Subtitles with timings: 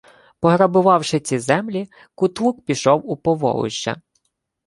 [0.39, 4.01] Пограбувавши ці землі, Кутлук пішов у Поволжя